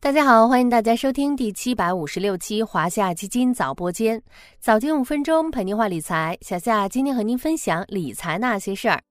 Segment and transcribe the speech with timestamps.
[0.00, 4.22] 大家好，欢迎大家收听第七百五十六期华夏基金早播间，
[4.60, 6.38] 早间五分钟陪您话理财。
[6.40, 9.02] 小夏今天和您分享理财那些事儿。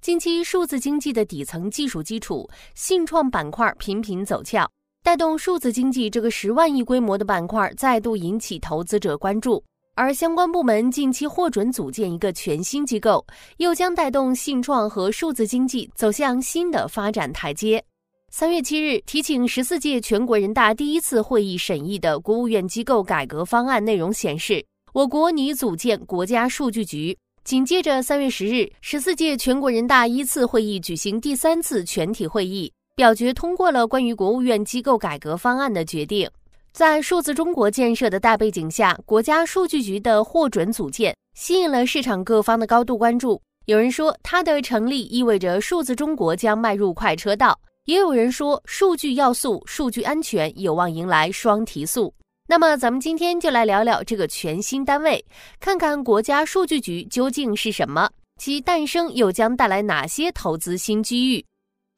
[0.00, 4.66] 近期数字经济的底层技术基础信创板块频频走俏，
[5.02, 9.62] 带动数字经济这个十万亿规模的板块再度引起投资者关注。
[9.94, 13.24] 而相关部门近期获准组建一个全新机构，
[13.58, 17.84] 又将带动信创和数字经济走向新的发展台阶。
[18.36, 24.60] 三月七日，提请十四届全国人大第一次会议审议的国务院机构改革方案内容显示，
[24.92, 27.16] 我国拟组建国家数据局。
[27.44, 36.28] 紧接着，三月十日，十四届全国人大一次会议举行第三次全体会议，表决通过了关于国务院机构改革方案的决定。
[36.72, 43.40] 在数字中国建设的大背景下，国家数据局的获准组建，吸引了市场各方的高度关注。
[43.66, 47.56] 有人说，它的成立意味着数字中国将迈入快车道。
[47.84, 52.14] 也有人说，数据要素、数据安全有望迎来双提速。
[52.48, 55.22] 那么，咱们今天就来聊聊这个全新单位，
[55.60, 58.08] 看看国家数据局究竟是什么，
[58.40, 61.44] 其诞生又将带来哪些投资新机遇。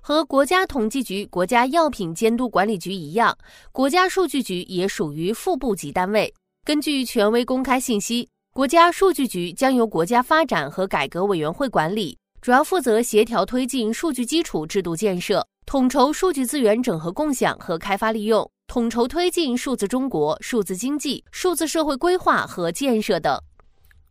[0.02, 3.36] 和国家统计局、国家药品监督管理局一样，
[3.70, 6.32] 国家数据局也属于副部级单位。
[6.64, 15.46] 根据权威公开信息，国家数据局将由国家发展和改革委员会管理，主要负责协调推进数据基础制度建设。
[15.66, 23.36] 统筹数据资源整合共享和开发利用，统筹推进数字中国、数字经济、数字社会规划和建设等。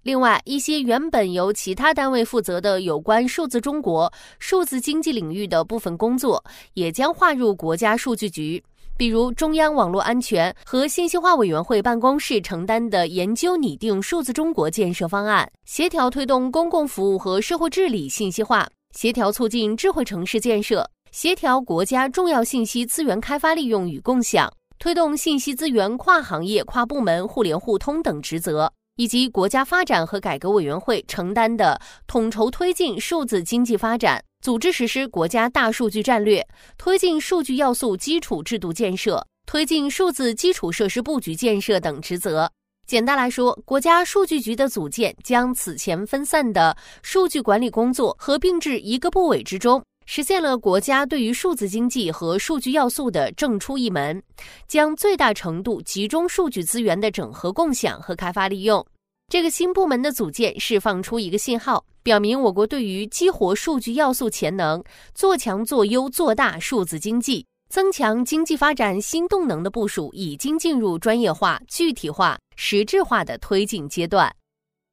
[0.03, 8.61] 另外，一些原本由其他单位负责的有关数字中国、数字经济领域的部分工作，也将划入国家数据局。
[8.97, 20.85] 比如，中央网络安全和信息化委员会办公室承担的研究拟定数字中国建设方案，协调推动公共服务和社会治理信息化，协调促进智慧城市建设。
[21.15, 36.45] 协调国家重要信息资源开发利用与共享，推动信息资源跨行业、跨部门互联互通等职责，以及国家发展和改革委员会承担的统筹推进数字经济发展、组织实施国家大数据战略、
[36.77, 42.51] 推进数据要素基础制度建设、推进数字基础设施布局建设等职责。
[42.85, 49.81] 简单来说，国家数据局的组建将此前分散的数据管理工作合并至一个部委之中。
[50.05, 54.21] 实现了国家对于数字经济和数据要素的正出一门，
[54.67, 58.85] 将最大程度集中数据资源的整合共享和开发利用。
[59.31, 64.83] 这个新部门的组建释放出一个信号，表明我国对于激活数据要素潜能、
[65.15, 74.31] 做强做优做大数字经济、增强经济发展新动能的部署已经进入专业化、具体化、实质化的推进阶段。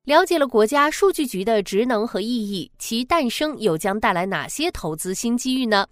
[0.04, 5.86] 了解了国家数据局的职能和意义，其诞生又将带来哪些投资新机遇呢？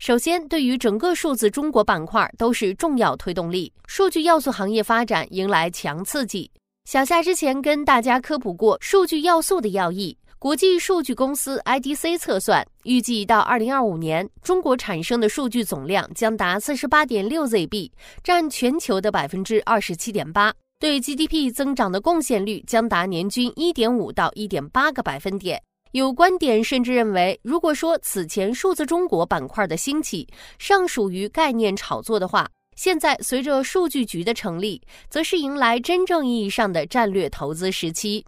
[0.00, 6.50] 首先，对于整个数字中国板块都是重要推动力，数据要素行业发展迎来强刺激。
[6.86, 17.92] 小夏之前跟大家科普过数据要素的要义，国际数据公司 IDC 测算，预计到二零二五年，中国产生的数据总量将达四十八点六 ZB，
[18.24, 20.52] 占全球的百分之二十七点八。
[20.82, 25.62] 对 GDP 增长的贡献率将达年均一点五到一点八个百分点。
[25.92, 30.26] 有观点甚至认为，如果说此前数字中国板块的兴起
[30.58, 38.26] 尚属于概念炒作的话，现在随着数据局的成立，则是迎来真正意义上的战略投资时期。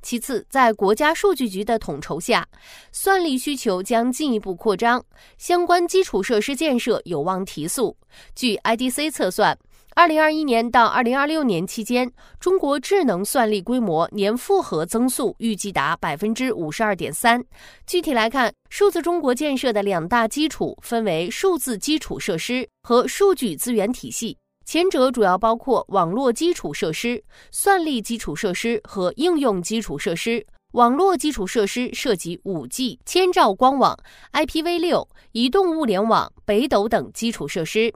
[0.00, 2.46] 其次，在国家数据局的统筹下，
[2.92, 5.04] 算力需求将进一步扩张，
[5.38, 7.96] 相关基础设施建设有望提速。
[8.36, 9.58] 据 IDC 测算。
[9.96, 17.44] 二零二一年到二零二六年期间，中国智能算力规模年复合增速预计达百分之五十二点三。
[17.86, 24.36] 具体来看，数字中国建设的两大基础分为数字基础设施和数据资源体系。
[24.64, 30.46] 前者主要包括网络基础设施、算力基础设施和应用基础设施。
[30.72, 33.98] 网络基础设施涉及五 G、千兆光网、
[34.32, 37.92] IPv 六、移动物联网、北斗等基础设施。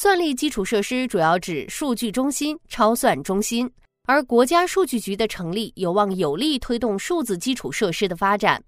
[0.00, 3.68] 算力基础设施主要指数据中心、超算中心，
[4.06, 8.62] 而国家数据局的成立有望有力推动数字基础设施的发展。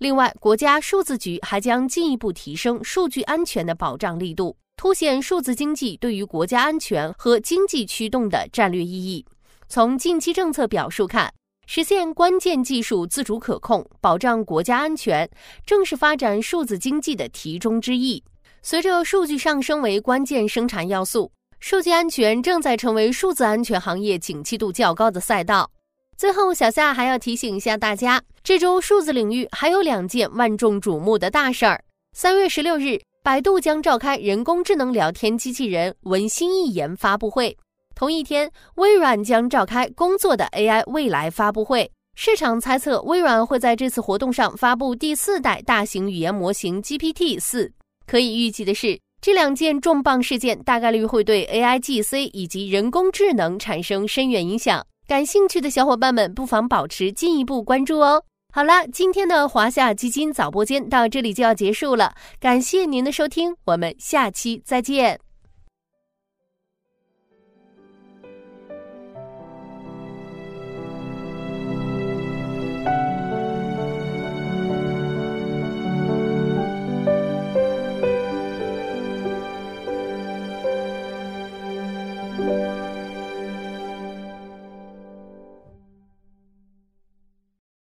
[0.00, 9.24] 另外，国家数字局还将进一步提升数据安全的保障力度，凸显数字经济对于国家安全和经济驱动的战略意义。
[9.68, 11.32] 从近期政策表述看，
[11.68, 15.30] 实现关键技术自主可控，保障国家安全，
[15.64, 18.24] 正是发展数字经济的题中之意。
[18.64, 21.28] 随着数据上升为关键生产要素，
[21.58, 25.68] 数据安全正在成为数字安全行业景气度较高的赛道。
[26.16, 31.82] 最后，小夏还要提醒一下大家，这周数字领域还有两件万众瞩目的大事儿。
[32.16, 37.56] 三月十六日，百度将召开人工智能聊天机器人文心一言发布会。
[37.96, 41.90] 同一天，微软将召开工作的 AI 未来发布会。
[42.14, 47.72] 市场猜测，微软会在这次活动上发布第四代大型语言模型 GPT 四。
[48.12, 54.84] 可以预计的是，这两件重磅事件大概率会对 AI GC 以及人工智能产生深远影响。
[55.08, 58.22] 感兴趣的小伙伴们，不妨保持进一步关注哦。
[58.52, 65.31] 好啦，今天的华夏基金早播间到这里就要结束了，感谢您的收听，我们下期再见。